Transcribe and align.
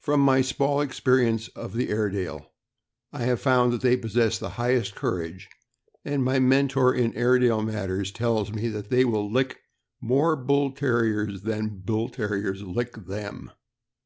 From 0.00 0.20
my 0.20 0.40
small 0.40 0.80
experience 0.80 1.48
of 1.48 1.74
the 1.74 1.90
Airedale, 1.90 2.50
I 3.12 3.24
have 3.24 3.42
found 3.42 3.74
that 3.74 3.82
they 3.82 3.94
possess 3.94 4.38
the 4.38 4.48
highest 4.56 4.94
courage; 4.94 5.50
and 6.02 6.24
my 6.24 6.38
mentor 6.38 6.94
in 6.94 7.14
Airedale 7.14 7.60
matters 7.60 8.10
tells 8.10 8.50
me 8.50 8.68
"they 8.68 9.04
will 9.04 9.30
lick 9.30 9.60
more 10.00 10.34
Bull 10.34 10.70
Ter 10.72 11.02
riers 11.02 11.42
than 11.42 11.82
Bull 11.84 12.08
Terriers 12.08 12.62
lick 12.62 13.04
them." 13.04 13.50